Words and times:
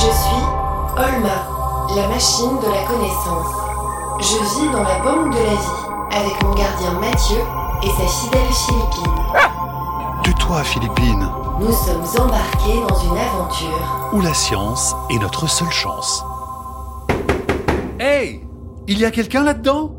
Je 0.00 0.06
suis 0.06 0.44
Olma, 0.96 1.94
la 1.94 2.08
machine 2.08 2.58
de 2.58 2.72
la 2.72 2.84
connaissance. 2.84 3.52
Je 4.18 4.38
vis 4.38 4.72
dans 4.72 4.82
la 4.82 4.98
banque 5.00 5.30
de 5.30 5.38
la 5.38 5.50
vie 5.50 6.16
avec 6.16 6.42
mon 6.42 6.54
gardien 6.54 6.92
Mathieu 6.98 7.36
et 7.82 7.88
sa 7.88 8.06
fidèle 8.08 8.50
Philippine. 8.50 9.12
Tais-toi, 10.24 10.62
Philippine. 10.62 11.28
Nous 11.60 11.72
sommes 11.72 12.24
embarqués 12.24 12.80
dans 12.88 12.98
une 12.98 13.18
aventure. 13.18 14.10
Où 14.14 14.22
la 14.22 14.32
science 14.32 14.96
est 15.10 15.18
notre 15.18 15.46
seule 15.46 15.70
chance. 15.70 16.24
Hey 17.98 18.40
Il 18.88 18.98
y 18.98 19.04
a 19.04 19.10
quelqu'un 19.10 19.42
là-dedans? 19.42 19.94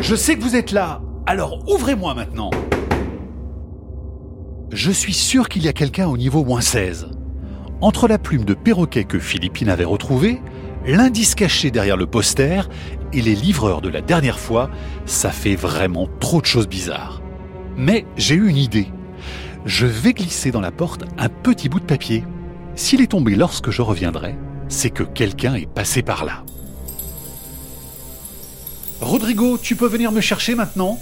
Je 0.00 0.14
sais 0.14 0.36
que 0.36 0.42
vous 0.42 0.56
êtes 0.56 0.72
là, 0.72 1.02
alors 1.26 1.58
ouvrez-moi 1.68 2.14
maintenant. 2.14 2.48
Je 4.72 4.90
suis 4.90 5.12
sûr 5.12 5.50
qu'il 5.50 5.66
y 5.66 5.68
a 5.68 5.74
quelqu'un 5.74 6.08
au 6.08 6.16
niveau 6.16 6.44
moins 6.44 6.62
16. 6.62 7.10
Entre 7.80 8.08
la 8.08 8.18
plume 8.18 8.44
de 8.44 8.54
perroquet 8.54 9.04
que 9.04 9.20
Philippine 9.20 9.68
avait 9.68 9.84
retrouvée, 9.84 10.42
l'indice 10.84 11.36
caché 11.36 11.70
derrière 11.70 11.96
le 11.96 12.06
poster 12.06 12.68
et 13.12 13.22
les 13.22 13.36
livreurs 13.36 13.80
de 13.80 13.88
la 13.88 14.00
dernière 14.00 14.40
fois, 14.40 14.68
ça 15.06 15.30
fait 15.30 15.54
vraiment 15.54 16.08
trop 16.18 16.40
de 16.40 16.46
choses 16.46 16.68
bizarres. 16.68 17.22
Mais 17.76 18.04
j'ai 18.16 18.34
eu 18.34 18.48
une 18.48 18.56
idée. 18.56 18.88
Je 19.64 19.86
vais 19.86 20.12
glisser 20.12 20.50
dans 20.50 20.60
la 20.60 20.72
porte 20.72 21.04
un 21.18 21.28
petit 21.28 21.68
bout 21.68 21.78
de 21.78 21.84
papier. 21.84 22.24
S'il 22.74 23.00
est 23.00 23.12
tombé 23.12 23.36
lorsque 23.36 23.70
je 23.70 23.82
reviendrai, 23.82 24.36
c'est 24.66 24.90
que 24.90 25.04
quelqu'un 25.04 25.54
est 25.54 25.72
passé 25.72 26.02
par 26.02 26.24
là. 26.24 26.44
Rodrigo, 29.00 29.56
tu 29.56 29.76
peux 29.76 29.86
venir 29.86 30.10
me 30.10 30.20
chercher 30.20 30.56
maintenant? 30.56 31.00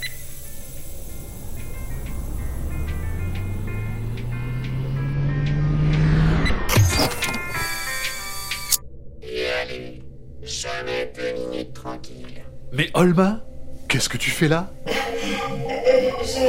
Fais 14.36 14.48
là 14.48 14.68
Je. 14.86 16.46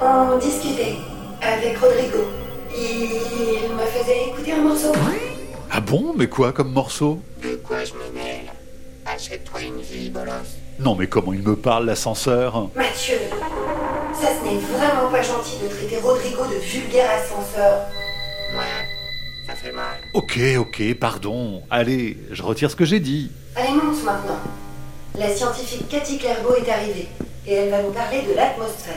On 0.00 0.38
discutait 0.38 0.96
avec 1.42 1.76
Rodrigo. 1.78 2.24
Il 2.74 3.74
me 3.74 3.86
faisait 3.86 4.28
écouter 4.28 4.52
un 4.52 4.62
morceau. 4.62 4.92
Ah 5.70 5.80
bon, 5.80 6.14
mais 6.16 6.28
quoi 6.28 6.52
comme 6.52 6.72
morceau? 6.72 7.20
De 7.42 7.56
quoi 7.56 7.84
je 7.84 7.92
me 7.92 8.10
mêle? 8.14 8.50
Achète-toi 9.04 9.60
une 9.62 9.80
vie, 9.82 10.08
bolos. 10.08 10.32
Non 10.78 10.94
mais 10.94 11.06
comment 11.08 11.34
il 11.34 11.42
me 11.42 11.56
parle 11.56 11.84
l'ascenseur? 11.84 12.70
Mathieu, 12.74 13.18
ça 14.14 14.28
ce 14.28 14.44
n'est 14.44 14.58
vraiment 14.58 15.10
pas 15.10 15.22
gentil 15.22 15.58
de 15.62 15.68
traiter 15.68 15.98
Rodrigo 16.02 16.46
de 16.46 16.58
vulgaire 16.58 17.10
ascenseur. 17.10 17.86
Ouais, 18.56 18.86
ça 19.46 19.54
fait 19.54 19.72
mal. 19.72 19.98
Ok, 20.14 20.38
ok, 20.58 20.94
pardon. 20.98 21.62
Allez, 21.70 22.16
je 22.30 22.42
retire 22.42 22.70
ce 22.70 22.76
que 22.76 22.86
j'ai 22.86 23.00
dit. 23.00 23.30
Allez, 23.56 23.72
monte 23.72 24.02
maintenant. 24.04 24.38
La 25.18 25.28
scientifique 25.28 25.88
Cathy 25.88 26.18
Clairbeau 26.18 26.54
est 26.54 26.70
arrivée 26.70 27.08
et 27.46 27.52
elle 27.52 27.70
va 27.70 27.82
nous 27.82 27.90
parler 27.90 28.22
de 28.22 28.34
l'atmosphère. 28.34 28.94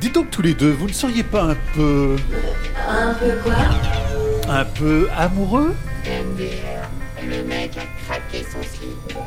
Dites 0.00 0.14
donc 0.14 0.30
tous 0.30 0.42
les 0.42 0.54
deux, 0.54 0.72
vous 0.72 0.88
ne 0.88 0.92
seriez 0.92 1.22
pas 1.22 1.42
un 1.42 1.56
peu... 1.74 2.16
Un 2.88 3.14
peu 3.14 3.32
quoi? 3.44 3.54
Un 4.48 4.64
peu 4.64 5.08
amoureux? 5.16 5.74
MDR, 6.04 6.88
le 7.22 7.44
mec 7.44 7.76
a 7.76 7.86
craqué 8.06 8.44
son 8.50 8.62
slip. 8.62 9.18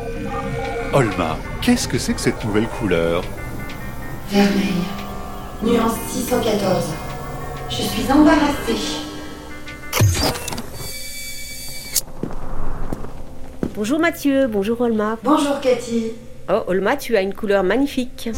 Olma, 0.91 1.37
qu'est-ce 1.61 1.87
que 1.87 1.97
c'est 1.97 2.13
que 2.13 2.21
cette 2.21 2.43
nouvelle 2.43 2.67
couleur? 2.67 3.23
Vermeil. 4.29 4.73
Nuance 5.61 5.93
614. 6.11 6.85
Je 7.69 7.75
suis 7.75 8.11
embarrassée. 8.11 9.02
Bonjour 13.75 13.99
Mathieu, 13.99 14.47
bonjour 14.47 14.81
Olma. 14.81 15.17
Bonjour 15.23 15.59
Cathy. 15.61 16.11
Oh 16.49 16.61
Olma, 16.67 16.95
tu 16.97 17.15
as 17.17 17.21
une 17.21 17.33
couleur 17.33 17.63
magnifique. 17.63 18.29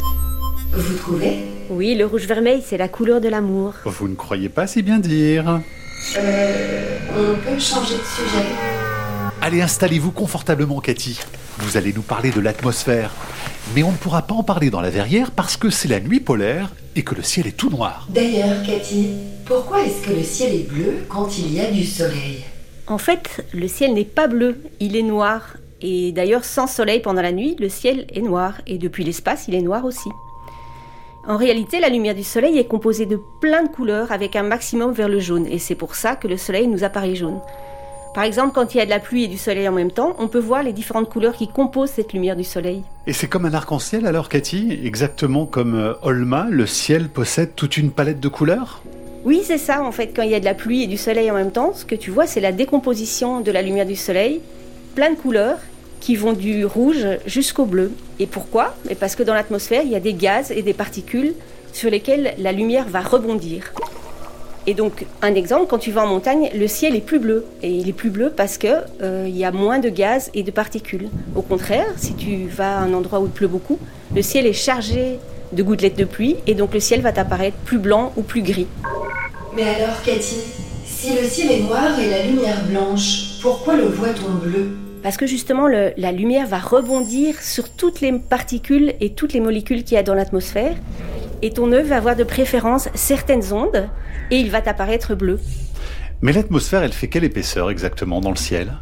Vous 0.72 0.96
trouvez? 0.96 1.38
Oui, 1.70 1.94
le 1.94 2.06
rouge 2.06 2.26
vermeil, 2.26 2.62
c'est 2.64 2.76
la 2.78 2.88
couleur 2.88 3.20
de 3.20 3.28
l'amour. 3.28 3.74
Vous 3.84 4.08
ne 4.08 4.14
croyez 4.14 4.48
pas 4.48 4.66
si 4.66 4.82
bien 4.82 4.98
dire 4.98 5.60
Euh. 6.16 6.98
On 7.10 7.34
peut 7.34 7.58
changer 7.58 7.94
de 7.94 8.00
sujet? 8.00 8.44
Allez, 9.42 9.60
installez-vous 9.62 10.10
confortablement, 10.12 10.80
Cathy. 10.80 11.18
Vous 11.58 11.76
allez 11.76 11.92
nous 11.92 12.02
parler 12.02 12.30
de 12.30 12.40
l'atmosphère. 12.40 13.10
Mais 13.74 13.82
on 13.82 13.92
ne 13.92 13.96
pourra 13.96 14.22
pas 14.22 14.34
en 14.34 14.42
parler 14.42 14.70
dans 14.70 14.80
la 14.80 14.90
verrière 14.90 15.30
parce 15.30 15.56
que 15.56 15.70
c'est 15.70 15.88
la 15.88 16.00
nuit 16.00 16.20
polaire 16.20 16.72
et 16.94 17.02
que 17.02 17.14
le 17.14 17.22
ciel 17.22 17.46
est 17.46 17.56
tout 17.56 17.70
noir. 17.70 18.06
D'ailleurs, 18.10 18.62
Cathy, 18.64 19.08
pourquoi 19.44 19.82
est-ce 19.82 20.06
que 20.06 20.12
le 20.14 20.22
ciel 20.22 20.54
est 20.54 20.68
bleu 20.68 21.04
quand 21.08 21.36
il 21.38 21.52
y 21.52 21.60
a 21.60 21.70
du 21.70 21.84
soleil? 21.84 22.44
En 22.88 22.98
fait, 22.98 23.44
le 23.52 23.66
ciel 23.66 23.94
n'est 23.94 24.04
pas 24.04 24.28
bleu, 24.28 24.56
il 24.78 24.96
est 24.96 25.02
noir. 25.02 25.56
Et 25.82 26.12
d'ailleurs, 26.12 26.44
sans 26.44 26.66
soleil 26.66 27.00
pendant 27.00 27.22
la 27.22 27.32
nuit, 27.32 27.56
le 27.58 27.68
ciel 27.68 28.06
est 28.14 28.22
noir. 28.22 28.60
Et 28.66 28.78
depuis 28.78 29.02
l'espace, 29.02 29.46
il 29.48 29.54
est 29.54 29.62
noir 29.62 29.84
aussi. 29.84 30.08
En 31.26 31.36
réalité, 31.36 31.80
la 31.80 31.88
lumière 31.88 32.14
du 32.14 32.22
soleil 32.22 32.58
est 32.58 32.68
composée 32.68 33.06
de 33.06 33.20
plein 33.40 33.64
de 33.64 33.68
couleurs 33.68 34.12
avec 34.12 34.36
un 34.36 34.44
maximum 34.44 34.92
vers 34.92 35.08
le 35.08 35.18
jaune. 35.18 35.46
Et 35.46 35.58
c'est 35.58 35.74
pour 35.74 35.96
ça 35.96 36.14
que 36.14 36.28
le 36.28 36.36
soleil 36.36 36.68
nous 36.68 36.84
apparaît 36.84 37.16
jaune. 37.16 37.40
Par 38.14 38.22
exemple, 38.22 38.52
quand 38.54 38.74
il 38.74 38.78
y 38.78 38.80
a 38.80 38.84
de 38.84 38.90
la 38.90 39.00
pluie 39.00 39.24
et 39.24 39.28
du 39.28 39.36
soleil 39.36 39.68
en 39.68 39.72
même 39.72 39.90
temps, 39.90 40.14
on 40.20 40.28
peut 40.28 40.38
voir 40.38 40.62
les 40.62 40.72
différentes 40.72 41.10
couleurs 41.10 41.34
qui 41.34 41.48
composent 41.48 41.90
cette 41.90 42.12
lumière 42.12 42.36
du 42.36 42.44
soleil. 42.44 42.82
Et 43.08 43.12
c'est 43.12 43.26
comme 43.26 43.44
un 43.44 43.52
arc-en-ciel 43.52 44.06
alors, 44.06 44.28
Cathy? 44.28 44.78
Exactement 44.84 45.44
comme 45.44 45.74
euh, 45.74 45.94
Olma, 46.02 46.46
le 46.48 46.66
ciel 46.66 47.08
possède 47.08 47.56
toute 47.56 47.76
une 47.76 47.90
palette 47.90 48.20
de 48.20 48.28
couleurs? 48.28 48.80
Oui, 49.26 49.42
c'est 49.44 49.58
ça, 49.58 49.82
en 49.82 49.90
fait, 49.90 50.12
quand 50.14 50.22
il 50.22 50.30
y 50.30 50.36
a 50.36 50.40
de 50.40 50.44
la 50.44 50.54
pluie 50.54 50.84
et 50.84 50.86
du 50.86 50.96
soleil 50.96 51.32
en 51.32 51.34
même 51.34 51.50
temps, 51.50 51.72
ce 51.74 51.84
que 51.84 51.96
tu 51.96 52.12
vois, 52.12 52.28
c'est 52.28 52.38
la 52.38 52.52
décomposition 52.52 53.40
de 53.40 53.50
la 53.50 53.60
lumière 53.60 53.84
du 53.84 53.96
soleil, 53.96 54.40
plein 54.94 55.10
de 55.10 55.16
couleurs 55.16 55.58
qui 55.98 56.14
vont 56.14 56.32
du 56.32 56.64
rouge 56.64 57.04
jusqu'au 57.26 57.64
bleu. 57.64 57.90
Et 58.20 58.28
pourquoi? 58.28 58.76
Parce 59.00 59.16
que 59.16 59.24
dans 59.24 59.34
l'atmosphère, 59.34 59.82
il 59.84 59.90
y 59.90 59.96
a 59.96 60.00
des 60.00 60.12
gaz 60.14 60.52
et 60.52 60.62
des 60.62 60.74
particules 60.74 61.34
sur 61.72 61.90
lesquelles 61.90 62.34
la 62.38 62.52
lumière 62.52 62.86
va 62.88 63.00
rebondir. 63.00 63.72
Et 64.68 64.74
donc, 64.74 65.04
un 65.22 65.34
exemple, 65.34 65.66
quand 65.68 65.78
tu 65.78 65.90
vas 65.90 66.04
en 66.04 66.06
montagne, 66.06 66.48
le 66.54 66.68
ciel 66.68 66.94
est 66.94 67.00
plus 67.00 67.18
bleu. 67.18 67.46
Et 67.64 67.70
il 67.70 67.88
est 67.88 67.92
plus 67.92 68.10
bleu 68.10 68.30
parce 68.30 68.58
que 68.58 68.68
euh, 69.02 69.26
y 69.28 69.44
a 69.44 69.50
moins 69.50 69.80
de 69.80 69.88
gaz 69.88 70.30
et 70.34 70.44
de 70.44 70.52
particules. 70.52 71.08
Au 71.34 71.42
contraire, 71.42 71.88
si 71.96 72.14
tu 72.14 72.46
vas 72.46 72.78
à 72.78 72.80
un 72.82 72.94
endroit 72.94 73.18
où 73.18 73.26
il 73.26 73.32
pleut 73.32 73.48
beaucoup, 73.48 73.80
le 74.14 74.22
ciel 74.22 74.46
est 74.46 74.52
chargé 74.52 75.18
de 75.52 75.62
gouttelettes 75.64 75.98
de 75.98 76.04
pluie 76.04 76.36
et 76.46 76.54
donc 76.54 76.74
le 76.74 76.80
ciel 76.80 77.00
va 77.00 77.10
t'apparaître 77.10 77.56
plus 77.64 77.78
blanc 77.78 78.12
ou 78.16 78.22
plus 78.22 78.42
gris. 78.42 78.68
Mais 79.56 79.62
alors, 79.62 80.02
Cathy, 80.04 80.36
si 80.84 81.14
le 81.14 81.26
ciel 81.26 81.50
est 81.50 81.60
noir 81.62 81.98
et 81.98 82.10
la 82.10 82.26
lumière 82.26 82.62
blanche, 82.68 83.38
pourquoi 83.40 83.76
le 83.76 83.84
voit-on 83.86 84.34
bleu? 84.34 84.76
Parce 85.02 85.16
que 85.16 85.26
justement, 85.26 85.66
le- 85.66 85.92
la 85.96 86.12
lumière 86.12 86.46
va 86.46 86.58
rebondir 86.58 87.40
sur 87.40 87.70
toutes 87.70 88.00
les 88.00 88.12
particules 88.12 88.94
et 89.00 89.10
toutes 89.14 89.32
les 89.32 89.40
molécules 89.40 89.82
qu'il 89.84 89.94
y 89.94 89.98
a 89.98 90.02
dans 90.02 90.14
l'atmosphère. 90.14 90.74
Et 91.42 91.50
ton 91.50 91.72
œil 91.72 91.84
va 91.84 91.96
avoir 91.96 92.16
de 92.16 92.24
préférence 92.24 92.88
certaines 92.94 93.52
ondes 93.52 93.88
et 94.30 94.36
il 94.38 94.50
va 94.50 94.60
t'apparaître 94.60 95.14
bleu. 95.14 95.38
Mais 96.22 96.32
l'atmosphère, 96.32 96.82
elle 96.82 96.92
fait 96.92 97.08
quelle 97.08 97.24
épaisseur 97.24 97.70
exactement 97.70 98.20
dans 98.20 98.30
le 98.30 98.36
ciel? 98.36 98.72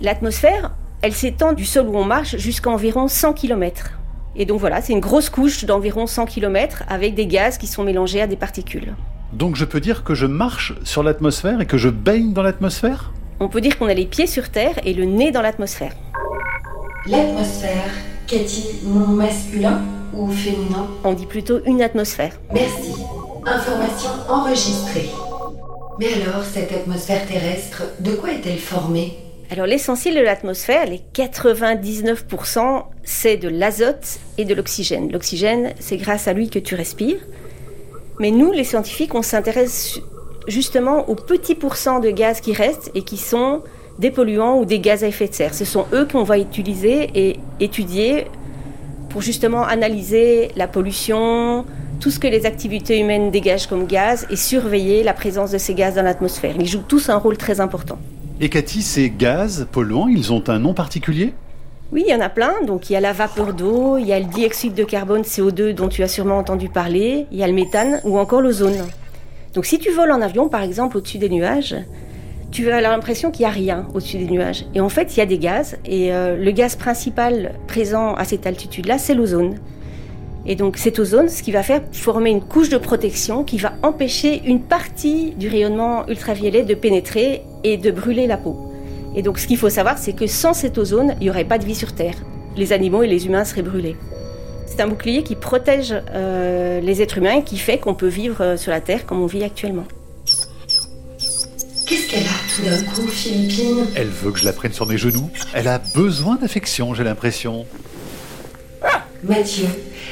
L'atmosphère, 0.00 0.72
elle 1.02 1.14
s'étend 1.14 1.52
du 1.52 1.64
sol 1.64 1.88
où 1.88 1.96
on 1.96 2.04
marche 2.04 2.36
jusqu'à 2.36 2.70
environ 2.70 3.08
100 3.08 3.32
km. 3.32 3.92
Et 4.36 4.46
donc 4.46 4.60
voilà, 4.60 4.82
c'est 4.82 4.92
une 4.92 5.00
grosse 5.00 5.30
couche 5.30 5.64
d'environ 5.64 6.06
100 6.06 6.26
km 6.26 6.82
avec 6.88 7.14
des 7.14 7.26
gaz 7.26 7.56
qui 7.56 7.66
sont 7.68 7.84
mélangés 7.84 8.20
à 8.20 8.26
des 8.26 8.36
particules. 8.36 8.94
Donc 9.34 9.56
je 9.56 9.64
peux 9.64 9.80
dire 9.80 10.04
que 10.04 10.14
je 10.14 10.26
marche 10.26 10.74
sur 10.84 11.02
l'atmosphère 11.02 11.60
et 11.60 11.66
que 11.66 11.76
je 11.76 11.88
baigne 11.88 12.32
dans 12.32 12.42
l'atmosphère 12.42 13.12
On 13.40 13.48
peut 13.48 13.60
dire 13.60 13.76
qu'on 13.78 13.88
a 13.88 13.94
les 13.94 14.06
pieds 14.06 14.28
sur 14.28 14.48
Terre 14.48 14.78
et 14.84 14.94
le 14.94 15.04
nez 15.04 15.32
dans 15.32 15.42
l'atmosphère. 15.42 15.92
L'atmosphère, 17.06 17.90
Cathy, 18.28 18.64
nom 18.84 19.08
masculin 19.08 19.82
ou 20.12 20.30
féminin? 20.30 20.86
On 21.02 21.14
dit 21.14 21.26
plutôt 21.26 21.58
une 21.66 21.82
atmosphère. 21.82 22.38
Merci. 22.52 22.94
Information 23.44 24.10
enregistrée. 24.28 25.10
Mais 25.98 26.12
alors, 26.14 26.44
cette 26.44 26.72
atmosphère 26.72 27.26
terrestre, 27.26 27.82
de 28.00 28.12
quoi 28.12 28.30
est-elle 28.30 28.58
formée? 28.58 29.18
Alors 29.50 29.66
l'essentiel 29.66 30.14
de 30.14 30.20
l'atmosphère, 30.20 30.86
les 30.86 31.02
99%, 31.12 32.84
c'est 33.02 33.36
de 33.36 33.48
l'azote 33.48 34.18
et 34.38 34.44
de 34.44 34.54
l'oxygène. 34.54 35.12
L'oxygène, 35.12 35.74
c'est 35.80 35.96
grâce 35.96 36.28
à 36.28 36.32
lui 36.32 36.48
que 36.48 36.58
tu 36.58 36.74
respires. 36.76 37.20
Mais 38.20 38.30
nous, 38.30 38.52
les 38.52 38.64
scientifiques, 38.64 39.14
on 39.14 39.22
s'intéresse 39.22 40.00
justement 40.46 41.08
aux 41.08 41.14
petits 41.14 41.54
pourcents 41.54 42.00
de 42.00 42.10
gaz 42.10 42.40
qui 42.40 42.52
restent 42.52 42.90
et 42.94 43.02
qui 43.02 43.16
sont 43.16 43.62
des 43.98 44.10
polluants 44.10 44.58
ou 44.58 44.64
des 44.64 44.78
gaz 44.78 45.04
à 45.04 45.08
effet 45.08 45.28
de 45.28 45.34
serre. 45.34 45.54
Ce 45.54 45.64
sont 45.64 45.86
eux 45.92 46.06
qu'on 46.10 46.22
va 46.22 46.38
utiliser 46.38 47.10
et 47.14 47.36
étudier 47.60 48.26
pour 49.08 49.22
justement 49.22 49.64
analyser 49.64 50.50
la 50.56 50.66
pollution, 50.66 51.64
tout 52.00 52.10
ce 52.10 52.18
que 52.18 52.26
les 52.26 52.46
activités 52.46 52.98
humaines 52.98 53.30
dégagent 53.30 53.68
comme 53.68 53.86
gaz 53.86 54.26
et 54.30 54.36
surveiller 54.36 55.02
la 55.02 55.12
présence 55.12 55.52
de 55.52 55.58
ces 55.58 55.74
gaz 55.74 55.94
dans 55.94 56.02
l'atmosphère. 56.02 56.54
Ils 56.58 56.66
jouent 56.66 56.82
tous 56.86 57.08
un 57.08 57.16
rôle 57.16 57.36
très 57.36 57.60
important. 57.60 57.98
Et 58.40 58.48
Cathy, 58.48 58.82
ces 58.82 59.10
gaz 59.10 59.68
polluants, 59.70 60.08
ils 60.08 60.32
ont 60.32 60.42
un 60.48 60.58
nom 60.58 60.74
particulier? 60.74 61.32
Oui, 61.92 62.04
il 62.06 62.10
y 62.10 62.14
en 62.14 62.20
a 62.20 62.28
plein. 62.28 62.54
Donc 62.66 62.90
il 62.90 62.94
y 62.94 62.96
a 62.96 63.00
la 63.00 63.12
vapeur 63.12 63.52
d'eau, 63.52 63.98
il 63.98 64.06
y 64.06 64.12
a 64.12 64.18
le 64.18 64.26
dioxyde 64.26 64.74
de 64.74 64.84
carbone 64.84 65.22
CO2 65.22 65.74
dont 65.74 65.88
tu 65.88 66.02
as 66.02 66.08
sûrement 66.08 66.38
entendu 66.38 66.68
parler, 66.68 67.26
il 67.30 67.38
y 67.38 67.42
a 67.42 67.46
le 67.46 67.52
méthane 67.52 68.00
ou 68.04 68.18
encore 68.18 68.40
l'ozone. 68.40 68.86
Donc 69.54 69.66
si 69.66 69.78
tu 69.78 69.90
voles 69.90 70.10
en 70.10 70.20
avion 70.20 70.48
par 70.48 70.62
exemple 70.62 70.96
au-dessus 70.96 71.18
des 71.18 71.28
nuages, 71.28 71.76
tu 72.50 72.70
avoir 72.70 72.92
l'impression 72.92 73.32
qu'il 73.32 73.44
n'y 73.44 73.50
a 73.50 73.54
rien 73.54 73.86
au-dessus 73.94 74.16
des 74.16 74.26
nuages. 74.26 74.64
Et 74.74 74.80
en 74.80 74.88
fait, 74.88 75.16
il 75.16 75.18
y 75.18 75.20
a 75.20 75.26
des 75.26 75.38
gaz. 75.38 75.76
Et 75.84 76.14
euh, 76.14 76.36
le 76.36 76.50
gaz 76.52 76.76
principal 76.76 77.54
présent 77.66 78.14
à 78.14 78.24
cette 78.24 78.46
altitude-là, 78.46 78.96
c'est 78.96 79.14
l'ozone. 79.14 79.58
Et 80.46 80.54
donc 80.54 80.76
cet 80.76 80.98
ozone, 80.98 81.28
ce 81.28 81.42
qui 81.42 81.50
va 81.50 81.62
faire 81.62 81.80
former 81.90 82.30
une 82.30 82.42
couche 82.42 82.68
de 82.68 82.78
protection 82.78 83.44
qui 83.44 83.58
va 83.58 83.72
empêcher 83.82 84.42
une 84.46 84.60
partie 84.60 85.32
du 85.32 85.48
rayonnement 85.48 86.06
ultraviolet 86.06 86.62
de 86.62 86.74
pénétrer 86.74 87.42
et 87.64 87.76
de 87.76 87.90
brûler 87.90 88.26
la 88.26 88.36
peau. 88.36 88.73
Et 89.14 89.22
donc 89.22 89.38
ce 89.38 89.46
qu'il 89.46 89.56
faut 89.56 89.70
savoir, 89.70 89.98
c'est 89.98 90.12
que 90.12 90.26
sans 90.26 90.54
cet 90.54 90.78
ozone, 90.78 91.14
il 91.20 91.24
n'y 91.24 91.30
aurait 91.30 91.44
pas 91.44 91.58
de 91.58 91.64
vie 91.64 91.74
sur 91.74 91.92
Terre. 91.92 92.16
Les 92.56 92.72
animaux 92.72 93.02
et 93.02 93.06
les 93.06 93.26
humains 93.26 93.44
seraient 93.44 93.62
brûlés. 93.62 93.96
C'est 94.66 94.80
un 94.80 94.88
bouclier 94.88 95.22
qui 95.22 95.36
protège 95.36 95.94
euh, 96.12 96.80
les 96.80 97.02
êtres 97.02 97.18
humains 97.18 97.38
et 97.38 97.44
qui 97.44 97.58
fait 97.58 97.78
qu'on 97.78 97.94
peut 97.94 98.08
vivre 98.08 98.40
euh, 98.40 98.56
sur 98.56 98.72
la 98.72 98.80
Terre 98.80 99.06
comme 99.06 99.22
on 99.22 99.26
vit 99.26 99.44
actuellement. 99.44 99.84
Qu'est-ce 101.86 102.08
qu'elle 102.08 102.24
a 102.24 102.30
tout 102.56 102.62
d'un 102.62 102.90
coup, 102.90 103.06
Philippine? 103.08 103.86
Elle 103.94 104.08
veut 104.08 104.32
que 104.32 104.38
je 104.38 104.44
la 104.44 104.52
prenne 104.52 104.72
sur 104.72 104.86
mes 104.86 104.96
genoux. 104.98 105.30
Elle 105.52 105.68
a 105.68 105.78
besoin 105.94 106.36
d'affection, 106.36 106.94
j'ai 106.94 107.04
l'impression. 107.04 107.66
Mathieu, 109.22 109.66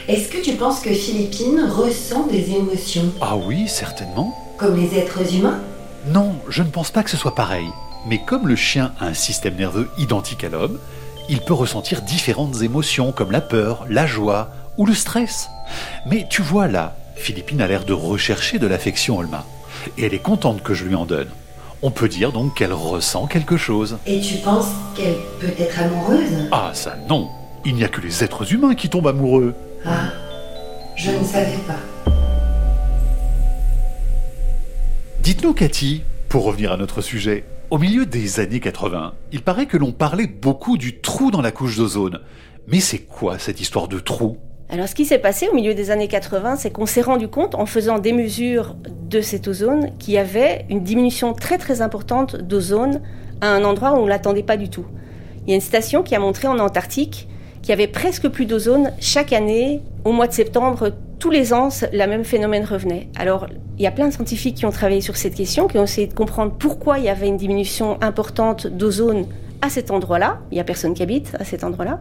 est-ce 0.08 0.28
que 0.28 0.43
tu 0.43 0.52
penses 0.52 0.81
que 0.81 0.93
Philippine 0.93 1.60
ressent 1.69 2.26
des 2.28 2.50
émotions? 2.50 3.12
Ah 3.20 3.37
oui, 3.37 3.69
certainement. 3.69 4.37
Comme 4.58 4.76
les 4.76 4.99
êtres 4.99 5.34
humains? 5.34 5.60
Non, 6.06 6.37
je 6.49 6.62
ne 6.62 6.69
pense 6.69 6.90
pas 6.90 7.02
que 7.02 7.10
ce 7.10 7.16
soit 7.16 7.34
pareil. 7.34 7.66
Mais 8.06 8.19
comme 8.19 8.49
le 8.49 8.56
chien 8.56 8.93
a 9.00 9.06
un 9.06 9.14
système 9.14 9.54
nerveux 9.54 9.88
identique 9.99 10.44
à 10.44 10.49
l'homme, 10.49 10.78
il 11.28 11.40
peut 11.40 11.54
ressentir 11.54 12.02
différentes 12.02 12.62
émotions 12.62 13.12
comme 13.12 13.31
la 13.31 13.40
peur, 13.40 13.87
la 13.88 14.06
joie 14.06 14.50
ou 14.76 14.87
le 14.87 14.94
stress. 14.94 15.49
Mais 16.06 16.26
tu 16.28 16.43
vois 16.43 16.66
là, 16.66 16.96
Philippine 17.14 17.60
a 17.60 17.69
l'air 17.69 17.84
de 17.84 17.93
rechercher 17.93 18.58
de 18.58 18.66
l'affection, 18.66 19.19
Olma. 19.19 19.44
Et 19.96 20.04
elle 20.04 20.14
est 20.14 20.19
contente 20.19 20.62
que 20.62 20.75
je 20.75 20.84
lui 20.84 20.94
en 20.94 21.06
donne. 21.06 21.28
On 21.81 21.90
peut 21.90 22.08
dire 22.08 22.32
donc 22.32 22.56
qu'elle 22.56 22.72
ressent 22.72 23.26
quelque 23.26 23.56
chose. 23.56 23.99
Et 24.06 24.20
tu 24.20 24.34
penses 24.37 24.69
qu'elle 24.96 25.16
peut 25.40 25.54
être 25.58 25.81
amoureuse? 25.81 26.49
Ah 26.50 26.70
ça 26.75 26.96
non 27.08 27.28
Il 27.64 27.75
n'y 27.75 27.84
a 27.84 27.88
que 27.88 28.00
les 28.00 28.25
êtres 28.25 28.52
humains 28.52 28.75
qui 28.75 28.88
tombent 28.88 29.08
amoureux. 29.08 29.54
Ah, 29.84 30.10
je 30.96 31.10
ne 31.10 31.25
savais 31.25 31.58
pas. 31.66 32.10
Dites-nous 35.20 35.54
Cathy, 35.54 36.02
pour 36.28 36.44
revenir 36.44 36.72
à 36.72 36.76
notre 36.76 37.00
sujet, 37.00 37.44
au 37.73 37.79
milieu 37.79 38.05
des 38.05 38.39
années 38.39 38.61
80, 38.61 39.15
il 39.33 39.41
paraît 39.41 39.65
que 39.65 39.79
l'on 39.79 39.93
parlait 39.93 40.27
beaucoup 40.27 40.77
du 40.77 41.01
trou 41.01 41.31
dans 41.31 41.41
la 41.41 41.53
couche 41.53 41.79
d'ozone. 41.79 42.21
Mais 42.69 42.81
c'est 42.81 42.99
quoi 42.99 43.39
cette 43.39 43.63
histoire 43.63 43.89
de 43.89 43.99
trou? 43.99 44.37
Alors 44.69 44.89
ce 44.89 44.95
qui 44.95 45.07
s'est 45.07 45.19
passé 45.19 45.49
au 45.49 45.55
milieu 45.55 45.73
des 45.73 45.91
années 45.91 46.07
80, 46.07 46.57
c'est 46.57 46.71
qu'on 46.71 46.85
s'est 46.85 47.01
rendu 47.01 47.29
compte 47.29 47.55
en 47.55 47.65
faisant 47.65 47.99
des 47.99 48.13
mesures 48.13 48.77
de 49.09 49.23
cet 49.23 49.49
ozone 49.49 49.97
qu'il 49.99 50.13
y 50.13 50.19
avait 50.19 50.67
une 50.69 50.83
diminution 50.83 51.33
très 51.33 51.57
très 51.57 51.81
importante 51.81 52.37
d'ozone 52.37 53.01
à 53.41 53.49
un 53.49 53.65
endroit 53.65 53.95
où 53.95 54.01
on 54.01 54.05
ne 54.05 54.11
l'attendait 54.11 54.43
pas 54.43 54.59
du 54.59 54.69
tout. 54.69 54.85
Il 55.47 55.49
y 55.49 55.53
a 55.53 55.55
une 55.55 55.63
station 55.63 56.03
qui 56.03 56.15
a 56.15 56.19
montré 56.19 56.49
en 56.49 56.59
Antarctique 56.59 57.27
qu'il 57.63 57.71
y 57.71 57.73
avait 57.73 57.87
presque 57.87 58.29
plus 58.29 58.45
d'ozone 58.45 58.93
chaque 59.01 59.33
année. 59.33 59.81
Au 60.05 60.13
mois 60.13 60.27
de 60.27 60.35
septembre, 60.35 60.93
tous 61.23 61.31
les 61.31 61.55
ans, 61.55 61.69
le 61.93 62.07
même 62.09 62.25
phénomène 62.25 62.65
revenait. 62.65 63.07
Alors, 63.15 63.47
il 63.79 63.85
y 63.85 63.87
a 63.87 63.93
plein 63.93 64.09
de 64.09 64.13
scientifiques 64.13 64.57
qui 64.57 64.67
ont 64.67 64.73
travaillé 64.73 65.01
sur 65.01 65.17
cette 65.17 65.37
question, 65.37 65.69
qui 65.69 65.79
ont 65.79 65.85
essayé 65.85 66.09
de 66.09 66.15
comprendre 66.15 66.53
pourquoi 66.59 66.99
il 66.99 67.05
y 67.05 67.09
avait 67.09 67.29
une 67.29 67.37
diminution 67.37 67.97
importante 68.03 68.67
d'ozone 68.67 69.27
à 69.61 69.71
cet 69.71 69.93
endroit-là. 69.93 70.41
Il 70.51 70.55
n'y 70.55 70.61
a 70.61 70.65
personne 70.65 70.95
qui 70.95 71.03
habite 71.05 71.37
à 71.39 71.45
cet 71.45 71.63
endroit-là. 71.63 72.01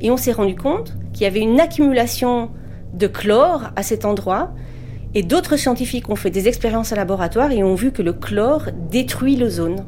Et 0.00 0.10
on 0.10 0.16
s'est 0.16 0.32
rendu 0.32 0.56
compte 0.56 0.96
qu'il 1.12 1.22
y 1.22 1.26
avait 1.26 1.38
une 1.38 1.60
accumulation 1.60 2.50
de 2.92 3.06
chlore 3.06 3.70
à 3.76 3.84
cet 3.84 4.04
endroit. 4.04 4.50
Et 5.14 5.22
d'autres 5.22 5.56
scientifiques 5.56 6.08
ont 6.08 6.16
fait 6.16 6.30
des 6.30 6.48
expériences 6.48 6.92
à 6.92 6.96
laboratoire 6.96 7.52
et 7.52 7.62
ont 7.62 7.76
vu 7.76 7.92
que 7.92 8.02
le 8.02 8.14
chlore 8.14 8.64
détruit 8.90 9.36
l'ozone. 9.36 9.84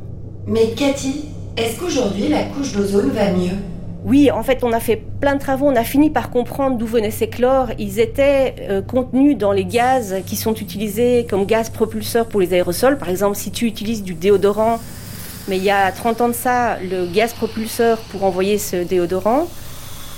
Mais 0.47 0.69
Cathy, 0.77 1.25
est-ce 1.57 1.81
qu'aujourd'hui 1.81 2.29
la 2.29 2.45
couche 2.45 2.75
d'ozone 2.75 3.11
va 3.11 3.33
mieux? 3.33 3.59
Oui, 4.05 4.33
en 4.33 4.43
fait, 4.43 4.65
on 4.65 4.73
a 4.73 4.81
fait 4.81 5.01
plein 5.21 5.35
de 5.35 5.41
travaux, 5.41 5.67
on 5.67 5.77
a 5.77 5.85
fini 5.85 6.11
par 6.11 6.31
comprendre 6.31 6.77
d'où 6.77 6.87
venaient 6.87 7.13
ces 7.13 7.29
chlores. 7.29 7.69
Ils 7.79 8.01
étaient 8.01 8.57
euh, 8.69 8.83
contenus 8.83 9.39
dans 9.39 9.53
les 9.53 9.65
gaz 9.65 10.17
qui 10.27 10.35
sont 10.35 10.55
utilisés 10.55 11.25
comme 11.31 11.47
gaz 11.47 11.71
propulseur 11.71 12.27
pour 12.27 12.41
les 12.41 12.53
aérosols. 12.53 12.99
Par 12.99 13.09
exemple, 13.09 13.37
si 13.37 13.53
tu 13.53 13.67
utilises 13.67 14.03
du 14.03 14.15
déodorant, 14.15 14.81
mais 15.47 15.57
il 15.57 15.63
y 15.63 15.71
a 15.71 15.93
30 15.93 16.21
ans 16.21 16.29
de 16.29 16.35
ça, 16.35 16.79
le 16.81 17.07
gaz 17.07 17.33
propulseur 17.33 17.99
pour 18.11 18.25
envoyer 18.25 18.59
ce 18.59 18.77
déodorant, 18.77 19.47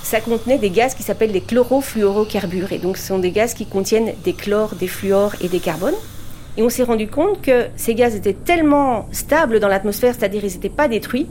ça 0.01 0.19
contenait 0.19 0.57
des 0.57 0.71
gaz 0.71 0.95
qui 0.95 1.03
s'appellent 1.03 1.31
les 1.31 1.41
chlorofluorocarbures. 1.41 2.71
Et 2.71 2.79
donc, 2.79 2.97
ce 2.97 3.07
sont 3.07 3.19
des 3.19 3.31
gaz 3.31 3.53
qui 3.53 3.67
contiennent 3.67 4.13
des 4.23 4.33
chlores, 4.33 4.73
des 4.75 4.87
fluors 4.87 5.33
et 5.41 5.47
des 5.47 5.59
carbones. 5.59 5.95
Et 6.57 6.63
on 6.63 6.69
s'est 6.69 6.83
rendu 6.83 7.07
compte 7.07 7.41
que 7.41 7.65
ces 7.75 7.93
gaz 7.93 8.15
étaient 8.15 8.33
tellement 8.33 9.07
stables 9.11 9.59
dans 9.59 9.67
l'atmosphère, 9.67 10.15
c'est-à-dire 10.17 10.43
ils 10.43 10.53
n'étaient 10.53 10.69
pas 10.69 10.87
détruits, 10.87 11.27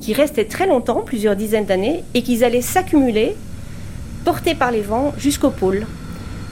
qui 0.00 0.12
restaient 0.14 0.44
très 0.44 0.66
longtemps, 0.66 1.02
plusieurs 1.04 1.36
dizaines 1.36 1.66
d'années, 1.66 2.04
et 2.14 2.22
qu'ils 2.22 2.44
allaient 2.44 2.62
s'accumuler, 2.62 3.34
portés 4.24 4.54
par 4.54 4.70
les 4.70 4.82
vents, 4.82 5.12
jusqu'au 5.18 5.50
pôle. 5.50 5.86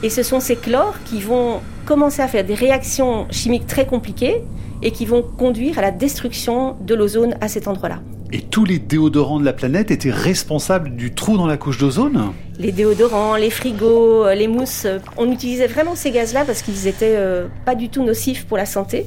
Et 0.02 0.10
ce 0.10 0.22
sont 0.22 0.40
ces 0.40 0.56
chlores 0.56 0.96
qui 1.04 1.20
vont 1.20 1.60
commencer 1.86 2.22
à 2.22 2.28
faire 2.28 2.44
des 2.44 2.54
réactions 2.54 3.26
chimiques 3.30 3.66
très 3.66 3.86
compliquées 3.86 4.42
et 4.82 4.90
qui 4.90 5.06
vont 5.06 5.22
conduire 5.22 5.78
à 5.78 5.82
la 5.82 5.90
destruction 5.90 6.76
de 6.80 6.94
l'ozone 6.94 7.36
à 7.40 7.48
cet 7.48 7.68
endroit-là. 7.68 8.00
Et 8.32 8.40
tous 8.40 8.64
les 8.64 8.78
déodorants 8.78 9.38
de 9.38 9.44
la 9.44 9.52
planète 9.52 9.90
étaient 9.90 10.10
responsables 10.10 10.96
du 10.96 11.14
trou 11.14 11.36
dans 11.36 11.46
la 11.46 11.56
couche 11.56 11.78
d'ozone? 11.78 12.32
Les 12.58 12.72
déodorants, 12.72 13.36
les 13.36 13.50
frigos, 13.50 14.26
les 14.34 14.48
mousses, 14.48 14.86
on 15.16 15.30
utilisait 15.30 15.68
vraiment 15.68 15.94
ces 15.94 16.10
gaz-là 16.10 16.44
parce 16.44 16.62
qu'ils 16.62 16.86
étaient 16.86 17.14
euh, 17.16 17.46
pas 17.64 17.74
du 17.74 17.90
tout 17.90 18.02
nocifs 18.02 18.44
pour 18.44 18.56
la 18.56 18.66
santé. 18.66 19.06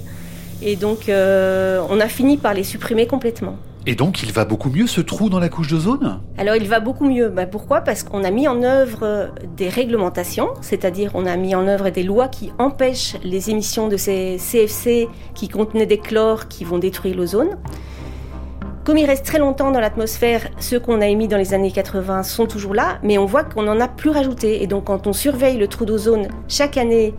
Et 0.62 0.76
donc, 0.76 1.10
euh, 1.10 1.82
on 1.90 2.00
a 2.00 2.08
fini 2.08 2.38
par 2.38 2.54
les 2.54 2.64
supprimer 2.64 3.06
complètement. 3.06 3.58
Et 3.90 3.96
donc, 3.96 4.22
il 4.22 4.34
va 4.34 4.44
beaucoup 4.44 4.70
mieux 4.70 4.86
ce 4.86 5.00
trou 5.00 5.30
dans 5.30 5.40
la 5.40 5.48
couche 5.48 5.70
d'ozone? 5.70 6.20
Alors, 6.38 6.58
il 6.58 6.68
va 6.68 6.82
beaucoup 6.82 7.10
mieux. 7.10 7.30
Bah, 7.30 7.46
pourquoi? 7.46 7.80
Parce 7.80 8.04
qu'on 8.04 8.26
a 8.26 8.32
mis 8.32 8.46
en 8.46 8.62
œuvre 8.62 9.30
des 9.56 9.70
réglementations, 9.70 10.50
c'est-à-dire 10.60 11.12
on 11.14 11.26
a 11.26 11.38
mis 11.38 11.56
en 11.56 11.66
œuvre 11.70 11.90
des 11.90 12.04
lois 12.04 12.28
qui 12.28 12.52
empêchent 12.60 13.16
les 13.24 13.50
émissions 13.50 13.88
de 13.88 13.96
ces 13.96 14.36
CFC 14.40 15.08
qui 15.36 15.48
contenaient 15.48 15.86
des 15.86 16.00
chlores 16.00 16.50
qui 16.50 16.66
vont 16.66 16.80
détruire 16.80 17.16
l'ozone. 17.16 17.58
Comme 18.84 18.98
il 18.98 19.06
reste 19.06 19.26
très 19.26 19.40
longtemps 19.40 19.72
dans 19.72 19.80
l'atmosphère, 19.80 20.50
ceux 20.60 20.82
qu'on 20.82 21.00
a 21.00 21.08
émis 21.08 21.30
dans 21.30 21.38
les 21.38 21.54
années 21.54 21.72
80 21.72 22.24
sont 22.24 22.46
toujours 22.46 22.74
là, 22.74 23.00
mais 23.04 23.18
on 23.18 23.26
voit 23.26 23.46
qu'on 23.46 23.64
n'en 23.64 23.80
a 23.80 23.88
plus 23.88 24.10
rajouté. 24.10 24.64
Et 24.64 24.68
donc, 24.68 24.86
quand 24.86 25.08
on 25.08 25.14
surveille 25.14 25.58
le 25.58 25.70
trou 25.70 25.86
d'ozone 25.86 26.28
chaque 26.50 26.76
année 26.76 27.14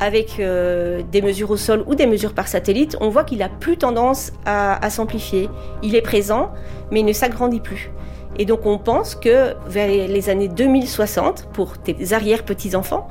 avec 0.00 0.40
euh, 0.40 1.02
des 1.12 1.22
mesures 1.22 1.50
au 1.50 1.56
sol 1.56 1.84
ou 1.86 1.94
des 1.94 2.06
mesures 2.06 2.34
par 2.34 2.48
satellite, 2.48 2.96
on 3.00 3.08
voit 3.08 3.24
qu'il 3.24 3.42
a 3.42 3.48
plus 3.48 3.76
tendance 3.76 4.32
à, 4.44 4.90
s'amplifier. 4.90 5.48
Il 5.82 5.94
est 5.94 6.02
présent, 6.02 6.52
mais 6.90 7.00
il 7.00 7.06
ne 7.06 7.12
s'agrandit 7.12 7.60
plus. 7.60 7.90
Et 8.36 8.44
donc 8.44 8.66
on 8.66 8.78
pense 8.78 9.14
que 9.14 9.54
vers 9.68 9.88
les 9.88 10.28
années 10.28 10.48
2060, 10.48 11.48
pour 11.52 11.78
tes 11.78 12.12
arrière-petits-enfants, 12.12 13.08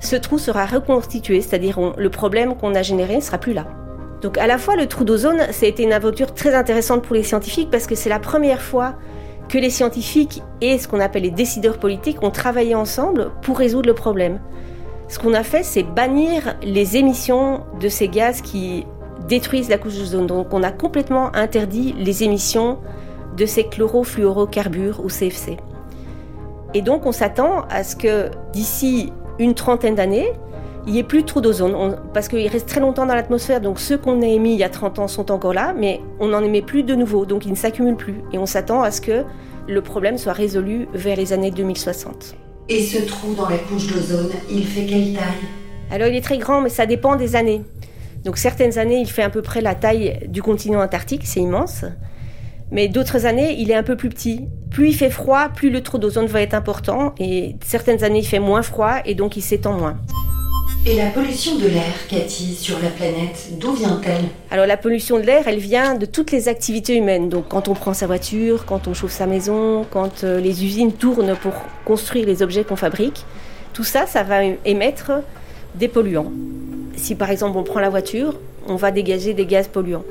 ce 0.00 0.16
trou 0.16 0.38
sera 0.38 0.66
reconstitué, 0.66 1.40
c'est-à-dire 1.40 1.78
le 1.96 2.10
problème 2.10 2.56
qu'on 2.56 2.74
a 2.74 2.82
généré 2.82 3.16
ne 3.16 3.20
sera 3.20 3.38
plus 3.38 3.54
là. 3.54 3.66
Donc 4.22 4.38
à 4.38 4.46
la 4.46 4.58
fois 4.58 4.76
le 4.76 4.86
trou 4.86 5.04
d'ozone, 5.04 5.40
ça 5.52 5.66
a 5.66 5.68
été 5.68 5.84
une 5.84 5.92
aventure 5.92 6.34
très 6.34 6.54
intéressante 6.54 7.02
pour 7.02 7.14
les 7.14 7.22
scientifiques 7.22 7.70
parce 7.70 7.86
que 7.86 7.94
c'est 7.94 8.08
la 8.08 8.18
première 8.18 8.60
fois 8.60 8.94
que 9.48 9.58
les 9.58 9.70
scientifiques 9.70 10.42
et 10.60 10.78
ce 10.78 10.88
qu'on 10.88 11.00
appelle 11.00 11.22
les 11.22 11.30
décideurs 11.30 11.78
politiques 11.78 12.22
ont 12.22 12.30
travaillé 12.30 12.74
ensemble 12.74 13.30
pour 13.42 13.58
résoudre 13.58 13.88
le 13.88 13.94
problème. 13.94 14.40
Ce 15.08 15.18
qu'on 15.18 15.34
a 15.34 15.42
fait, 15.42 15.62
c'est 15.62 15.84
bannir 15.84 16.56
les 16.62 16.96
émissions 16.96 17.60
de 17.80 17.88
ces 17.88 18.08
gaz 18.08 18.40
qui 18.40 18.86
détruisent 19.28 19.68
la 19.68 19.78
couche 19.78 19.96
d'ozone. 19.96 20.26
Donc 20.26 20.52
on 20.52 20.62
a 20.62 20.72
complètement 20.72 21.34
interdit 21.34 21.94
les 21.98 22.24
émissions 22.24 22.78
de 23.36 23.46
ces 23.46 23.64
chlorofluorocarbures 23.64 25.04
ou 25.04 25.08
CFC. 25.08 25.56
Et 26.74 26.82
donc 26.82 27.06
on 27.06 27.12
s'attend 27.12 27.62
à 27.70 27.84
ce 27.84 27.96
que 27.96 28.30
d'ici 28.52 29.12
une 29.38 29.54
trentaine 29.54 29.94
d'années, 29.94 30.32
il 30.86 30.92
n'y 30.92 31.00
ait 31.00 31.04
plus 31.04 31.24
trop 31.24 31.40
d'ozone, 31.40 31.96
parce 32.14 32.28
qu'il 32.28 32.46
reste 32.46 32.68
très 32.68 32.80
longtemps 32.80 33.06
dans 33.06 33.14
l'atmosphère, 33.14 33.60
donc 33.60 33.80
ceux 33.80 33.98
qu'on 33.98 34.22
a 34.22 34.26
émis 34.26 34.52
il 34.52 34.58
y 34.58 34.64
a 34.64 34.68
30 34.68 35.00
ans 35.00 35.08
sont 35.08 35.32
encore 35.32 35.52
là, 35.52 35.74
mais 35.76 36.00
on 36.20 36.28
n'en 36.28 36.42
émet 36.44 36.62
plus 36.62 36.84
de 36.84 36.94
nouveaux, 36.94 37.26
donc 37.26 37.44
ils 37.44 37.50
ne 37.50 37.56
s'accumulent 37.56 37.96
plus. 37.96 38.22
Et 38.32 38.38
on 38.38 38.46
s'attend 38.46 38.82
à 38.82 38.92
ce 38.92 39.00
que 39.00 39.24
le 39.66 39.82
problème 39.82 40.16
soit 40.16 40.32
résolu 40.32 40.86
vers 40.94 41.16
les 41.16 41.32
années 41.32 41.50
2060. 41.50 42.36
Et 42.68 42.82
ce 42.82 42.98
trou 43.02 43.34
dans 43.34 43.48
la 43.48 43.58
couche 43.58 43.86
d'ozone, 43.86 44.30
il 44.50 44.66
fait 44.66 44.86
quelle 44.86 45.12
taille? 45.12 45.46
Alors 45.88 46.08
il 46.08 46.16
est 46.16 46.20
très 46.20 46.38
grand, 46.38 46.60
mais 46.60 46.68
ça 46.68 46.84
dépend 46.84 47.14
des 47.14 47.36
années. 47.36 47.62
Donc 48.24 48.38
certaines 48.38 48.76
années, 48.76 48.98
il 48.98 49.08
fait 49.08 49.22
à 49.22 49.30
peu 49.30 49.40
près 49.40 49.60
la 49.60 49.76
taille 49.76 50.18
du 50.28 50.42
continent 50.42 50.82
antarctique, 50.82 51.22
c'est 51.24 51.38
immense. 51.38 51.84
Mais 52.72 52.88
d'autres 52.88 53.24
années, 53.24 53.54
il 53.60 53.70
est 53.70 53.76
un 53.76 53.84
peu 53.84 53.94
plus 53.94 54.08
petit. 54.08 54.48
Plus 54.72 54.88
il 54.88 54.94
fait 54.94 55.10
froid, 55.10 55.48
plus 55.48 55.70
le 55.70 55.80
trou 55.80 55.98
d'ozone 55.98 56.26
va 56.26 56.42
être 56.42 56.54
important. 56.54 57.14
Et 57.20 57.54
certaines 57.64 58.02
années, 58.02 58.18
il 58.18 58.26
fait 58.26 58.40
moins 58.40 58.62
froid 58.62 58.96
et 59.04 59.14
donc 59.14 59.36
il 59.36 59.42
s'étend 59.42 59.78
moins. 59.78 59.98
Et 60.88 60.94
la 60.94 61.10
pollution 61.10 61.56
de 61.56 61.66
l'air, 61.66 62.06
Cathy, 62.08 62.54
sur 62.54 62.78
la 62.78 62.90
planète, 62.90 63.48
d'où 63.58 63.72
vient-elle? 63.72 64.26
Alors 64.52 64.66
la 64.66 64.76
pollution 64.76 65.18
de 65.18 65.24
l'air, 65.24 65.48
elle 65.48 65.58
vient 65.58 65.96
de 65.96 66.06
toutes 66.06 66.30
les 66.30 66.46
activités 66.46 66.94
humaines. 66.94 67.28
Donc 67.28 67.48
quand 67.48 67.66
on 67.66 67.74
prend 67.74 67.92
sa 67.92 68.06
voiture, 68.06 68.64
quand 68.66 68.86
on 68.86 68.94
chauffe 68.94 69.10
sa 69.10 69.26
maison, 69.26 69.84
quand 69.90 70.22
euh, 70.22 70.38
les 70.38 70.64
usines 70.64 70.92
tournent 70.92 71.34
pour 71.42 71.54
construire 71.84 72.24
les 72.24 72.40
objets 72.40 72.62
qu'on 72.62 72.76
fabrique, 72.76 73.24
tout 73.72 73.82
ça, 73.82 74.06
ça 74.06 74.22
va 74.22 74.44
émettre 74.64 75.10
des 75.74 75.88
polluants. 75.88 76.30
Si 76.94 77.16
par 77.16 77.32
exemple 77.32 77.58
on 77.58 77.64
prend 77.64 77.80
la 77.80 77.90
voiture, 77.90 78.38
on 78.68 78.76
va 78.76 78.92
dégager 78.92 79.34
des 79.34 79.44
gaz 79.44 79.66
polluants. 79.66 80.04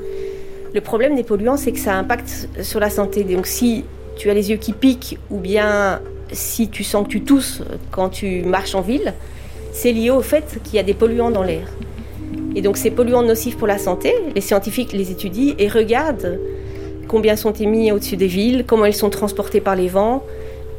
Le 0.74 0.80
problème 0.82 1.16
des 1.16 1.24
polluants, 1.24 1.56
c'est 1.56 1.72
que 1.72 1.80
ça 1.80 1.94
impacte 1.94 2.50
sur 2.60 2.80
la 2.80 2.90
santé. 2.90 3.24
Donc 3.24 3.46
si 3.46 3.86
tu 4.18 4.28
as 4.28 4.34
les 4.34 4.50
yeux 4.50 4.58
qui 4.58 4.74
piquent 4.74 5.18
ou 5.30 5.38
bien 5.38 6.02
si 6.32 6.68
tu 6.68 6.84
sens 6.84 7.06
que 7.06 7.12
tu 7.12 7.22
tousses 7.22 7.62
quand 7.90 8.10
tu 8.10 8.42
marches 8.42 8.74
en 8.74 8.82
ville, 8.82 9.14
c'est 9.76 9.92
lié 9.92 10.08
au 10.08 10.22
fait 10.22 10.58
qu'il 10.64 10.76
y 10.76 10.78
a 10.78 10.82
des 10.82 10.94
polluants 10.94 11.30
dans 11.30 11.42
l'air. 11.42 11.68
Et 12.54 12.62
donc 12.62 12.78
ces 12.78 12.90
polluants 12.90 13.22
nocifs 13.22 13.58
pour 13.58 13.66
la 13.66 13.76
santé, 13.76 14.14
les 14.34 14.40
scientifiques 14.40 14.92
les 14.94 15.10
étudient 15.10 15.54
et 15.58 15.68
regardent 15.68 16.40
combien 17.08 17.36
sont 17.36 17.52
émis 17.52 17.92
au-dessus 17.92 18.16
des 18.16 18.26
villes, 18.26 18.64
comment 18.66 18.86
ils 18.86 18.94
sont 18.94 19.10
transportés 19.10 19.60
par 19.60 19.76
les 19.76 19.88
vents 19.88 20.24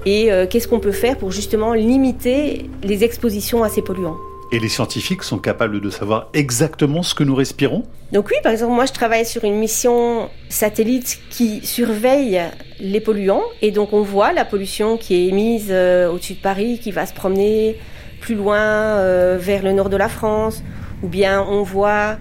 et 0.08 0.32
euh, 0.32 0.48
qu'est-ce 0.50 0.68
qu'on 0.68 0.80
peut 0.80 0.92
faire 0.92 1.16
pour 1.16 1.32
justement 1.32 1.74
limiter 1.74 2.70
les 2.84 3.04
expositions 3.04 3.64
à 3.64 3.70
ces 3.70 3.84
polluants. 3.84 4.18
Et 4.52 4.58
les 4.58 4.70
scientifiques 4.70 5.22
sont 5.24 5.38
capables 5.38 5.80
de 5.80 5.90
savoir 5.92 6.30
exactement 6.34 7.04
ce 7.04 7.14
que 7.14 7.24
nous 7.24 7.36
respirons? 7.36 7.84
Donc 8.12 8.30
oui, 8.30 8.38
par 8.42 8.52
exemple, 8.52 8.74
moi 8.74 8.88
je 8.88 8.94
travaille 8.94 9.26
sur 9.26 9.44
une 9.44 9.60
mission 9.60 10.30
satellite 10.50 11.20
qui 11.30 11.64
surveille 11.64 12.42
les 12.80 13.02
polluants 13.02 13.44
et 13.62 13.70
donc 13.70 13.94
on 13.94 14.02
voit 14.02 14.34
la 14.34 14.46
pollution 14.46 14.98
qui 14.98 15.14
est 15.14 15.28
émise 15.28 15.68
euh, 15.70 16.10
au-dessus 16.10 16.34
de 16.34 16.42
Paris, 16.42 16.80
qui 16.82 16.92
va 16.92 17.06
se 17.06 17.14
promener 17.14 17.78
plus 18.20 18.36
loin 18.36 18.60
euh, 18.60 19.38
vers 19.40 19.64
le 19.64 19.74
nord 19.74 19.90
de 19.90 19.98
la 19.98 20.10
France, 20.10 20.64
ou 21.04 21.08
bien 21.08 21.42
on 21.42 21.64
voit 21.64 22.18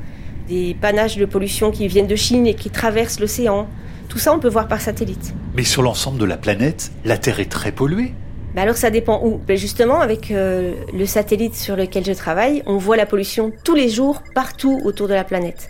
des 0.49 0.76
panaches 0.81 1.17
de 1.17 1.25
pollution 1.25 1.71
qui 1.71 1.88
viennent 1.88 2.07
de 2.07 2.17
Chine 2.17 2.47
et 2.47 2.55
qui 2.55 2.71
traversent 2.71 3.21
l'océan. 3.21 3.67
Tout 4.09 4.19
ça, 4.19 4.33
on 4.33 4.38
peut 4.38 4.49
voir 4.49 4.69
par 4.69 4.81
satellite. 4.81 5.35
Mais 5.55 5.65
sur 5.65 5.83
l'ensemble 5.83 6.19
de 6.19 6.25
la 6.25 6.37
planète, 6.37 6.93
la 7.05 7.19
Terre 7.19 7.41
est 7.41 7.50
très 7.50 7.73
polluée. 7.73 8.12
Ben 8.55 8.62
alors 8.62 8.76
ça 8.76 8.88
dépend 8.88 9.21
où. 9.23 9.38
Ben 9.47 9.57
justement, 9.57 10.00
avec 10.00 10.31
euh, 10.31 10.73
le 10.95 11.05
satellite 11.05 11.55
sur 11.55 11.76
lequel 11.76 12.07
je 12.07 12.12
travaille, 12.12 12.62
on 12.67 12.79
voit 12.79 12.97
la 12.97 13.05
pollution 13.05 13.53
tous 13.65 13.75
les 13.75 13.91
jours, 13.91 14.23
partout 14.35 14.81
autour 14.85 15.09
de 15.09 15.15
la 15.15 15.25
planète. 15.25 15.69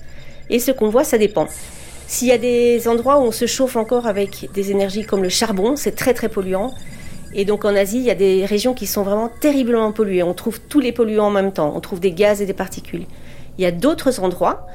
Et 0.50 0.60
ce 0.60 0.70
qu'on 0.70 0.88
voit, 0.88 1.02
ça 1.02 1.18
dépend. 1.18 1.48
S'il 2.06 2.28
y 2.28 2.32
a 2.32 2.38
des 2.38 2.86
endroits 2.86 3.18
où 3.18 3.22
on 3.22 3.32
se 3.32 3.46
chauffe 3.46 3.74
encore 3.74 4.06
avec 4.06 4.48
des 4.54 4.70
énergies 4.70 5.04
comme 5.04 5.22
le 5.22 5.28
charbon, 5.28 5.74
c'est 5.74 5.96
très 5.96 6.14
très 6.14 6.28
polluant. 6.28 6.72
Et 7.34 7.44
donc 7.44 7.64
en 7.64 7.74
Asie, 7.74 7.98
il 7.98 8.04
y 8.04 8.10
a 8.10 8.14
des 8.14 8.44
régions 8.44 8.74
qui 8.74 8.86
sont 8.86 9.02
vraiment 9.02 9.30
terriblement 9.40 9.92
polluées. 9.92 10.22
On 10.22 10.34
trouve 10.34 10.60
tous 10.60 10.80
les 10.80 10.92
polluants 10.92 11.26
en 11.26 11.30
même 11.30 11.52
temps. 11.52 11.72
On 11.74 11.80
trouve 11.80 12.00
des 12.00 12.12
gaz 12.12 12.40
et 12.40 12.46
des 12.46 12.54
particules. 12.54 13.06
Il 13.58 13.62
y 13.62 13.66
a 13.66 13.72
d'autres 13.72 14.20
endroits 14.20 14.66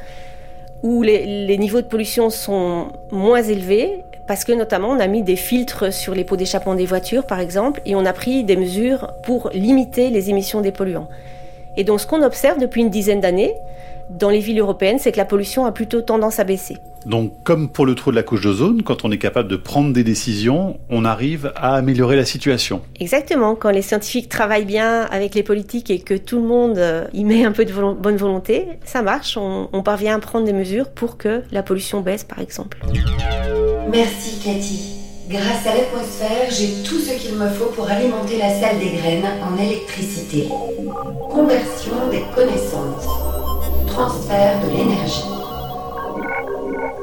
où 0.84 1.04
les, 1.04 1.58
niveaux 1.58 1.82
de 1.82 1.88
pollution 1.88 2.30
sont 2.30 2.88
moins 3.12 3.42
élevés 3.42 4.04
parce 4.28 4.44
que 4.46 4.52
notamment 4.52 4.90
on 4.90 5.00
a 5.00 5.08
mis 5.08 5.24
des 5.24 5.36
filtres 5.36 5.94
sur 5.94 6.16
les 6.16 6.24
pots 6.24 6.38
d'échappement 6.38 6.74
des 6.74 6.86
voitures 6.86 7.26
par 7.26 7.40
exemple 7.40 7.82
et 7.86 7.96
on 7.96 8.06
a 8.06 8.14
pris 8.14 8.44
des 8.44 8.56
mesures 8.56 9.12
pour 9.24 9.50
limiter 9.54 10.10
les 10.10 10.30
émissions 10.30 10.62
des 10.62 10.72
polluants. 10.72 11.08
Et 11.78 11.84
donc 11.84 12.00
ce 12.02 12.08
qu'on 12.08 12.24
observe 12.24 12.60
depuis 12.60 12.82
une 12.82 12.90
dizaine 12.90 13.22
d'années, 13.22 13.54
dans 14.10 14.30
les 14.30 14.40
villes 14.40 14.60
européennes, 14.60 15.00
c'est 15.00 15.12
que 15.12 15.18
la 15.18 15.26
pollution 15.26 15.66
a 15.66 15.72
plutôt 15.72 16.02
tendance 16.02 16.40
à 16.40 16.44
baisser. 16.44 16.78
Donc, 17.06 17.44
comme 17.44 17.70
pour 17.70 17.86
le 17.86 17.96
trou 17.96 18.12
de 18.12 18.16
la 18.16 18.24
couche 18.24 18.42
d'ozone, 18.42 18.84
quand 18.84 19.06
on 19.06 19.12
est 19.12 19.18
capable 19.18 19.50
de 19.50 19.56
prendre 19.56 19.92
des 19.92 20.04
décisions, 20.04 20.80
on 20.90 21.04
arrive 21.04 21.52
à 21.56 21.76
améliorer 21.76 22.16
la 22.16 22.26
situation. 22.26 22.82
Exactement. 23.00 23.56
Quand 23.56 23.72
les 23.72 23.82
scientifiques 23.82 24.30
travaillent 24.30 24.66
bien 24.66 25.02
avec 25.12 25.34
les 25.34 25.44
politiques 25.44 25.90
et 25.90 26.00
que 26.00 26.14
tout 26.14 26.38
le 26.38 26.48
monde 26.48 26.78
euh, 26.78 27.08
y 27.14 27.24
met 27.24 27.44
un 27.44 27.52
peu 27.52 27.66
de 27.66 27.74
bonne 27.74 28.18
volonté, 28.18 28.68
ça 28.86 29.02
marche. 29.02 29.36
On, 29.38 29.70
on, 29.74 29.82
parvient 29.82 30.16
à 30.16 30.20
prendre 30.20 30.46
des 30.46 30.54
mesures 30.54 30.90
pour 30.90 31.18
que 31.18 31.42
la 31.52 31.64
pollution 31.64 32.02
baisse, 32.02 32.24
par 32.24 32.40
exemple. 32.40 32.78
Merci, 33.92 34.40
Cathy. 34.44 35.02
Grâce 35.32 35.66
à 35.66 35.76
l'atmosphère, 35.76 36.50
j'ai 36.50 36.84
tout 36.84 37.00
ce 37.00 37.14
qu'il 37.14 37.36
me 37.36 37.48
faut 37.48 37.72
pour 37.72 37.90
alimenter 37.90 38.38
la 38.38 38.50
salle 38.50 38.80
des 38.80 38.98
graines 38.98 39.24
en 39.42 39.58
électricité. 39.58 40.50
Conversion 41.30 42.10
des 42.12 42.24
connaissances 42.36 43.31
transfert 43.92 44.60
de 44.64 44.70
l'énergie. 44.70 45.24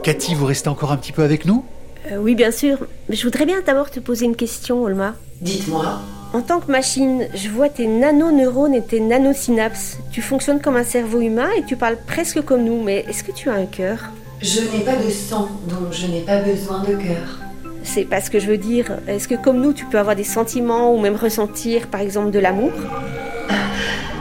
Cathy, 0.03 0.35
vous 0.35 0.47
restez 0.47 0.69
encore 0.69 0.93
un 0.93 0.97
petit 0.97 1.13
peu 1.13 1.23
avec 1.23 1.45
nous? 1.45 1.65
Euh, 2.11 2.17
Oui, 2.19 2.35
bien 2.35 2.51
sûr. 2.51 2.79
Mais 3.09 3.17
je 3.17 3.25
voudrais 3.25 3.45
bien 3.47 3.59
d'abord 3.65 3.91
te 3.91 4.01
poser 4.01 4.25
une 4.25 4.37
question, 4.37 4.83
Olma. 4.83 5.15
Dites-moi. 5.41 5.99
En 6.35 6.41
tant 6.43 6.61
que 6.61 6.71
machine, 6.71 7.27
je 7.35 7.49
vois 7.49 7.69
tes 7.69 7.87
nanoneurones 7.87 8.75
et 8.75 8.83
tes 8.83 9.01
nanosynapses. 9.01 9.99
Tu 10.13 10.21
fonctionnes 10.23 10.61
comme 10.61 10.77
un 10.77 10.85
cerveau 10.85 11.21
humain 11.21 11.49
et 11.57 11.63
tu 11.63 11.77
parles 11.77 11.97
presque 12.07 12.43
comme 12.43 12.65
nous, 12.65 12.83
mais 12.83 13.05
est-ce 13.09 13.25
que 13.25 13.33
tu 13.33 13.49
as 13.49 13.55
un 13.55 13.65
cœur? 13.67 13.99
Je 14.41 14.61
n'ai 14.61 14.85
pas 14.85 14.97
de 14.97 15.11
sang, 15.11 15.49
donc 15.69 15.91
je 15.93 16.07
n'ai 16.07 16.21
pas 16.21 16.41
besoin 16.41 16.81
de 16.81 16.95
cœur. 16.97 17.39
C'est 17.83 18.05
pas 18.05 18.21
ce 18.21 18.31
que 18.31 18.39
je 18.39 18.47
veux 18.47 18.59
dire. 18.59 18.99
Est-ce 19.09 19.27
que 19.27 19.35
comme 19.35 19.61
nous, 19.61 19.73
tu 19.73 19.87
peux 19.87 19.99
avoir 19.99 20.15
des 20.17 20.25
sentiments 20.25 20.93
ou 20.95 21.01
même 21.01 21.17
ressentir, 21.17 21.87
par 21.87 22.01
exemple, 22.03 22.31
de 22.31 22.39
l'amour? 22.39 22.73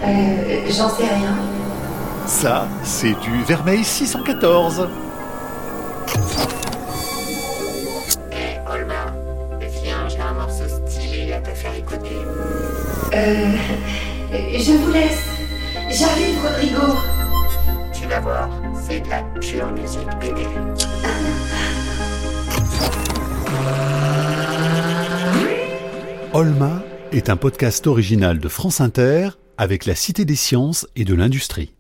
Euh, 0.05 0.59
J'en 0.69 0.89
sais 0.89 1.03
rien. 1.03 1.35
Ça, 2.27 2.67
c'est 2.83 3.17
du 3.21 3.41
Vermeil 3.47 3.83
614. 3.83 4.89
Eh, 8.31 8.69
Olma, 8.69 9.13
viens, 9.81 10.07
j'ai 10.09 10.19
un 10.19 10.33
morceau 10.33 10.65
stylé 10.85 11.31
à 11.33 11.39
te 11.39 11.49
faire 11.51 11.73
écouter. 11.73 12.17
Euh. 13.13 13.55
Je 14.31 14.73
vous 14.73 14.91
laisse. 14.91 15.23
J'arrive, 15.89 16.37
Rodrigo. 16.43 16.97
Tu 17.93 18.05
vas 18.07 18.19
voir, 18.19 18.49
c'est 18.85 18.99
de 18.99 19.09
la 19.09 19.23
pure 19.39 19.71
musique 19.71 20.09
bébé. 20.19 20.45
Olma 26.33 26.83
est 27.13 27.29
un 27.29 27.37
podcast 27.37 27.87
original 27.87 28.39
de 28.39 28.49
France 28.49 28.81
Inter 28.81 29.29
avec 29.57 29.85
la 29.85 29.95
Cité 29.95 30.25
des 30.25 30.35
sciences 30.35 30.85
et 30.97 31.05
de 31.05 31.15
l'industrie. 31.15 31.76